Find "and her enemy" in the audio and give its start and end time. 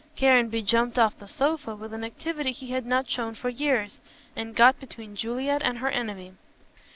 5.61-6.33